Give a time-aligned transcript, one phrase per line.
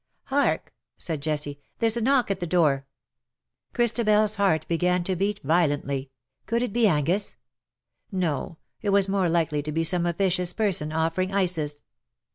[0.35, 2.87] "Hark!" said Jessie;^' there^s a knock at the door."
[3.75, 6.09] ChristabePs heart began to beat violently.
[6.47, 7.35] Could it be Angus?
[8.11, 11.83] No, it was more likely to be some officious person, offering ices.